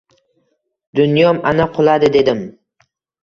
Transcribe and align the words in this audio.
Dunyom 0.99 1.41
ana 1.51 1.67
quladi 1.77 2.11
dedim. 2.17 2.41